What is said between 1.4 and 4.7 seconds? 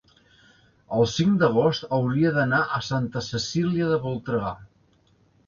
d'agost hauria d'anar a Santa Cecília de Voltregà.